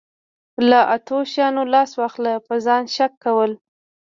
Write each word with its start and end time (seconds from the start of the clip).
له 0.69 0.79
اتو 0.95 1.17
شیانو 1.31 1.63
لاس 1.73 1.91
واخله 1.99 2.33
په 2.47 2.53
ځان 2.65 2.83
شک 2.95 3.11
کول. 3.23 3.51